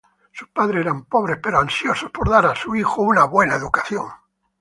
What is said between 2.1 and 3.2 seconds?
dar a su hijo